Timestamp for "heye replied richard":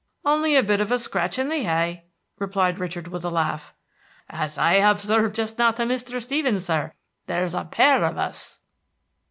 1.63-3.09